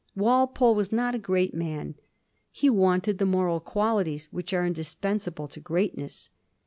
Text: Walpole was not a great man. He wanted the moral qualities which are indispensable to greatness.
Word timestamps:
Walpole 0.15 0.73
was 0.73 0.91
not 0.91 1.13
a 1.13 1.19
great 1.19 1.53
man. 1.53 1.93
He 2.49 2.71
wanted 2.71 3.19
the 3.19 3.25
moral 3.27 3.59
qualities 3.59 4.29
which 4.31 4.51
are 4.51 4.65
indispensable 4.65 5.47
to 5.49 5.59
greatness. 5.59 6.31